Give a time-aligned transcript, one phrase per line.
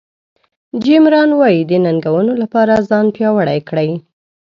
[0.83, 3.91] جیم ران وایي د ننګونو لپاره ځان پیاوړی کړئ.